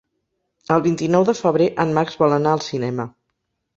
[0.75, 3.07] El vint-i-nou de febrer en Max vol anar al cinema.